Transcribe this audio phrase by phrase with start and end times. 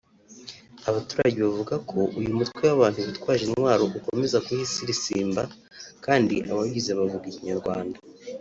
[0.89, 5.41] Abaturage bavuga ko uyu mutwe w’abantu bitwaje intwaro ukomeza kuhisirisimba
[6.05, 7.97] kandi abawugize bavuga ikinyarwanda